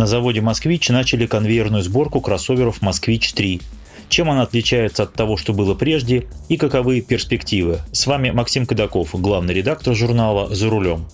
[0.00, 3.60] На заводе «Москвич» начали конвейерную сборку кроссоверов «Москвич-3».
[4.08, 7.80] Чем она отличается от того, что было прежде, и каковы перспективы?
[7.92, 11.04] С вами Максим Кадаков, главный редактор журнала «За рулем».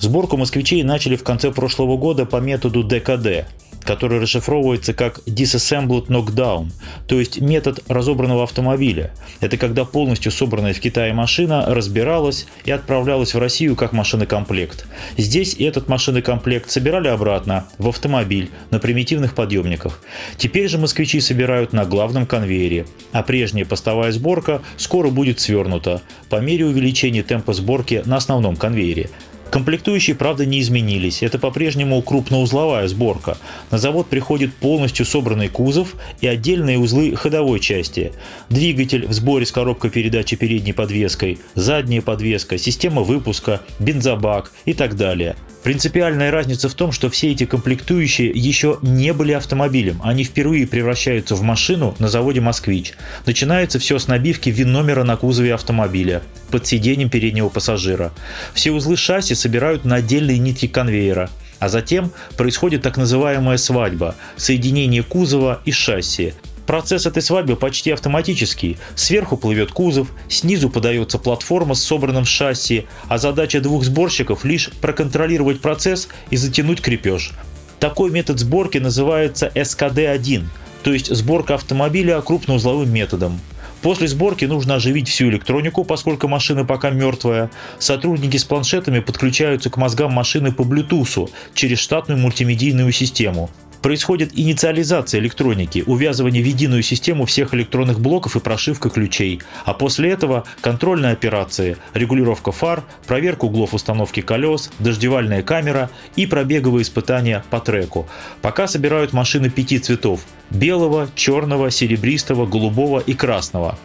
[0.00, 3.46] Сборку «Москвичей» начали в конце прошлого года по методу ДКД
[3.86, 6.70] который расшифровывается как Disassembled Knockdown,
[7.06, 9.12] то есть метод разобранного автомобиля.
[9.40, 14.86] Это когда полностью собранная в Китае машина разбиралась и отправлялась в Россию как машинокомплект.
[15.16, 20.02] Здесь этот машинокомплект собирали обратно в автомобиль на примитивных подъемниках.
[20.36, 26.36] Теперь же москвичи собирают на главном конвейере, а прежняя постовая сборка скоро будет свернута по
[26.36, 29.08] мере увеличения темпа сборки на основном конвейере.
[29.50, 31.22] Комплектующие, правда, не изменились.
[31.22, 33.38] Это по-прежнему крупноузловая сборка.
[33.70, 38.12] На завод приходит полностью собранный кузов и отдельные узлы ходовой части.
[38.50, 44.96] Двигатель в сборе с коробкой передачи передней подвеской, задняя подвеска, система выпуска, бензобак и так
[44.96, 45.36] далее.
[45.66, 50.00] Принципиальная разница в том, что все эти комплектующие еще не были автомобилем.
[50.04, 52.92] Они впервые превращаются в машину на заводе «Москвич».
[53.26, 58.12] Начинается все с набивки ВИН-номера на кузове автомобиля под сиденьем переднего пассажира.
[58.54, 61.30] Все узлы шасси собирают на отдельные нитки конвейера.
[61.58, 66.34] А затем происходит так называемая свадьба– соединение кузова и шасси.
[66.66, 68.76] Процесс этой свадьбы почти автоматический.
[68.96, 75.60] Сверху плывет кузов, снизу подается платформа с собранным шасси, а задача двух сборщиков лишь проконтролировать
[75.60, 77.30] процесс и затянуть крепеж.
[77.78, 80.44] Такой метод сборки называется СКД-1,
[80.82, 83.40] то есть сборка автомобиля крупноузловым методом.
[83.82, 87.50] После сборки нужно оживить всю электронику, поскольку машина пока мертвая.
[87.78, 93.50] Сотрудники с планшетами подключаются к мозгам машины по Bluetooth через штатную мультимедийную систему.
[93.86, 99.40] Происходит инициализация электроники, увязывание в единую систему всех электронных блоков и прошивка ключей.
[99.64, 106.82] А после этого контрольные операции, регулировка фар, проверка углов установки колес, дождевальная камера и пробеговые
[106.82, 108.08] испытания по треку.
[108.42, 113.78] Пока собирают машины пяти цветов– белого, черного, серебристого, голубого и красного.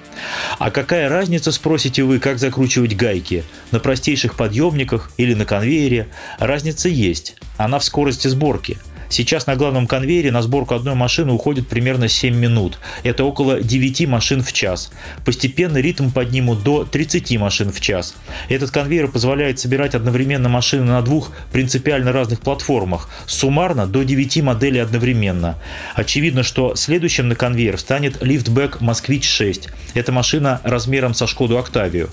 [0.58, 3.44] А какая разница, спросите вы, как закручивать гайки?
[3.70, 6.08] На простейших подъемниках или на конвейере?
[6.40, 7.36] Разница есть.
[7.58, 8.80] Она в скорости сборки–
[9.12, 12.80] Сейчас на главном конвейере на сборку одной машины уходит примерно 7 минут.
[13.04, 14.90] Это около 9 машин в час.
[15.26, 18.16] Постепенно ритм поднимут до 30 машин в час.
[18.48, 24.80] Этот конвейер позволяет собирать одновременно машины на двух принципиально разных платформах, суммарно до 9 моделей
[24.80, 25.58] одновременно.
[25.94, 29.68] Очевидно, что следующим на конвейер станет лифтбэк «Москвич-6».
[29.94, 32.10] Это машина размером со Шкоду Октавию.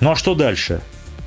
[0.00, 0.80] Ну а что дальше?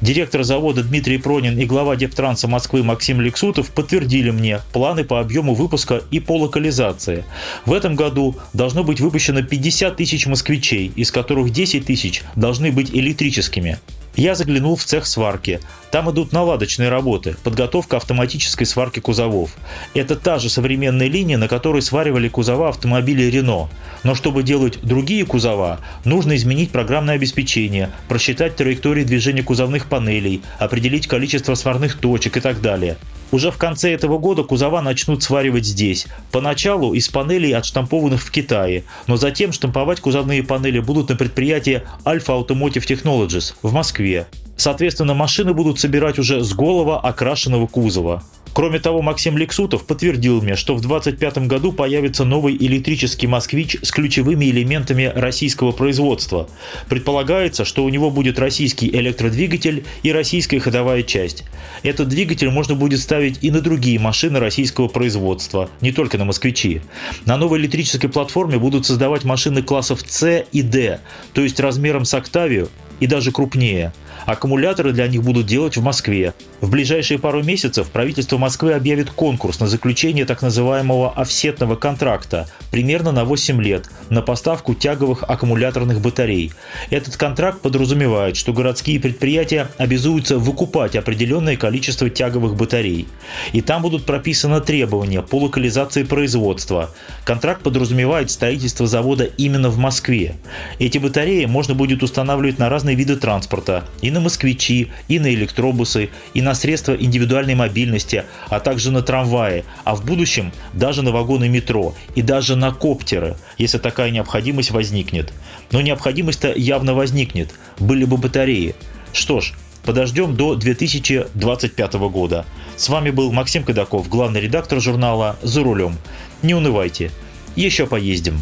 [0.03, 5.53] Директор завода Дмитрий Пронин и глава Дептранса Москвы Максим Лексутов подтвердили мне планы по объему
[5.53, 7.24] выпуска и по локализации.
[7.66, 12.94] В этом году должно быть выпущено 50 тысяч москвичей, из которых 10 тысяч должны быть
[12.94, 13.80] электрическими.
[14.16, 15.59] Я заглянул в цех сварки.
[15.91, 19.56] Там идут наладочные работы, подготовка автоматической сварки кузовов.
[19.96, 23.69] Это та же современная линия, на которой сваривали кузова автомобилей Рено.
[24.03, 31.07] Но чтобы делать другие кузова, нужно изменить программное обеспечение, просчитать траектории движения кузовных панелей, определить
[31.07, 32.97] количество сварных точек и так далее.
[33.33, 36.05] Уже в конце этого года кузова начнут сваривать здесь.
[36.31, 42.27] Поначалу из панелей, отштампованных в Китае, но затем штамповать кузовные панели будут на предприятии Alpha
[42.27, 44.27] Automotive Technologies в Москве.
[44.55, 48.22] Соответственно, машины будут собирать уже с голого окрашенного кузова.
[48.53, 53.91] Кроме того, Максим Лексутов подтвердил мне, что в 2025 году появится новый электрический «Москвич» с
[53.91, 56.47] ключевыми элементами российского производства.
[56.88, 61.46] Предполагается, что у него будет российский электродвигатель и российская ходовая часть.
[61.81, 66.81] Этот двигатель можно будет ставить и на другие машины российского производства, не только на «Москвичи».
[67.25, 70.99] На новой электрической платформе будут создавать машины классов C и D,
[71.34, 73.94] то есть размером с «Октавию» и даже крупнее.
[74.25, 76.34] Аккумуляторы для них будут делать в Москве.
[76.61, 83.11] В ближайшие пару месяцев правительство Москвы объявит конкурс на заключение так называемого офсетного контракта примерно
[83.11, 86.53] на 8 лет на поставку тяговых аккумуляторных батарей.
[86.90, 93.08] Этот контракт подразумевает, что городские предприятия обязуются выкупать определенное количество тяговых батарей.
[93.52, 96.91] И там будут прописаны требования по локализации производства.
[97.25, 100.35] Контракт подразумевает строительство завода именно в Москве.
[100.79, 106.09] Эти батареи можно будет устанавливать на разные виды транспорта и на москвичи, и на электробусы,
[106.33, 111.49] и на средства индивидуальной мобильности, а также на трамваи, а в будущем даже на вагоны
[111.49, 115.33] метро и даже на коптеры, если такая необходимость возникнет.
[115.71, 118.75] Но необходимость-то явно возникнет, были бы батареи.
[119.11, 122.45] Что ж, подождем до 2025 года.
[122.77, 125.97] С вами был Максим Кадаков, главный редактор журнала «За рулем».
[126.41, 127.11] Не унывайте,
[127.55, 128.39] еще поездим.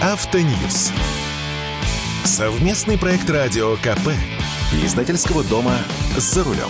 [0.00, 0.92] Автоньюз.
[2.28, 4.10] Совместный проект радио КП.
[4.84, 5.78] Издательского дома
[6.18, 6.68] «За рулем».